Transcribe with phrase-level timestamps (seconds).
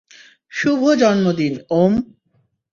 [0.51, 1.93] শুভ জন্মদিন, ওম।